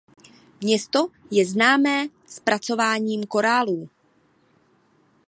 [0.61, 3.89] Město je známé zpracováním korálů.